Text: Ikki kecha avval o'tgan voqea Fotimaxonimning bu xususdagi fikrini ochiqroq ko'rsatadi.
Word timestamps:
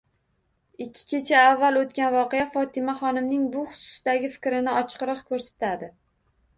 Ikki 0.85 1.03
kecha 1.11 1.41
avval 1.49 1.77
o'tgan 1.83 2.11
voqea 2.17 2.47
Fotimaxonimning 2.57 3.47
bu 3.55 3.69
xususdagi 3.77 4.35
fikrini 4.37 4.77
ochiqroq 4.83 5.27
ko'rsatadi. 5.33 5.97